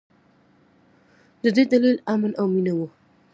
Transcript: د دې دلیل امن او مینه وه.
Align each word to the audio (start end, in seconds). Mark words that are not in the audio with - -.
د 1.43 1.45
دې 1.55 1.63
دلیل 1.71 1.97
امن 2.13 2.31
او 2.39 2.45
مینه 2.53 2.73
وه. 2.77 2.87